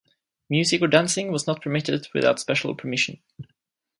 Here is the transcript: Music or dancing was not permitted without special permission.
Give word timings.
Music 0.49 0.81
or 0.81 0.87
dancing 0.87 1.31
was 1.31 1.45
not 1.45 1.61
permitted 1.61 2.07
without 2.11 2.39
special 2.39 2.73
permission. 2.73 3.21